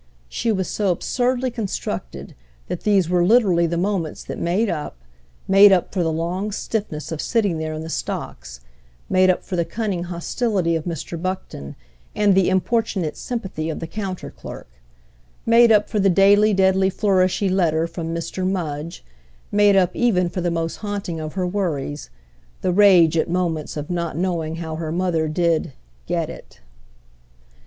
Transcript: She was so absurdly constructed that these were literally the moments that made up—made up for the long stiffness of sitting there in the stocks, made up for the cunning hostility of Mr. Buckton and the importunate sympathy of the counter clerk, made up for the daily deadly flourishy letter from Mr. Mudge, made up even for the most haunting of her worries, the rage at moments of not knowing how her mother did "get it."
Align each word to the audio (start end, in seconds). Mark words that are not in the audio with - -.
She 0.29 0.51
was 0.51 0.67
so 0.67 0.89
absurdly 0.89 1.51
constructed 1.51 2.33
that 2.69 2.81
these 2.81 3.07
were 3.07 3.23
literally 3.23 3.67
the 3.67 3.77
moments 3.77 4.23
that 4.23 4.39
made 4.39 4.67
up—made 4.67 5.71
up 5.71 5.93
for 5.93 6.01
the 6.01 6.11
long 6.11 6.51
stiffness 6.51 7.11
of 7.11 7.21
sitting 7.21 7.59
there 7.59 7.75
in 7.75 7.83
the 7.83 7.87
stocks, 7.89 8.61
made 9.11 9.29
up 9.29 9.43
for 9.43 9.55
the 9.55 9.63
cunning 9.63 10.05
hostility 10.05 10.75
of 10.75 10.85
Mr. 10.85 11.21
Buckton 11.21 11.75
and 12.15 12.33
the 12.33 12.49
importunate 12.49 13.15
sympathy 13.15 13.69
of 13.69 13.79
the 13.79 13.85
counter 13.85 14.31
clerk, 14.31 14.67
made 15.45 15.71
up 15.71 15.87
for 15.87 15.99
the 15.99 16.09
daily 16.09 16.51
deadly 16.51 16.89
flourishy 16.89 17.47
letter 17.47 17.85
from 17.85 18.07
Mr. 18.07 18.43
Mudge, 18.43 19.05
made 19.51 19.75
up 19.75 19.95
even 19.95 20.29
for 20.29 20.41
the 20.41 20.49
most 20.49 20.77
haunting 20.77 21.19
of 21.19 21.33
her 21.35 21.45
worries, 21.45 22.09
the 22.61 22.71
rage 22.71 23.15
at 23.17 23.29
moments 23.29 23.77
of 23.77 23.91
not 23.91 24.17
knowing 24.17 24.55
how 24.55 24.77
her 24.77 24.91
mother 24.91 25.27
did 25.27 25.73
"get 26.07 26.27
it." 26.27 26.59